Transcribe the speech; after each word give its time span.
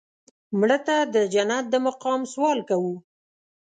مړه 0.59 0.77
ته 0.87 0.95
د 1.13 1.15
جنت 1.33 1.65
د 1.69 1.75
مقام 1.87 2.21
سوال 2.33 2.59
کوو 2.69 2.95